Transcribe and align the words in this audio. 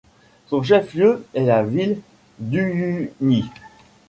Son 0.47 0.63
chef-lieu 0.63 1.23
est 1.35 1.45
la 1.45 1.61
ville 1.61 1.99
d'Uyuni. 2.39 3.45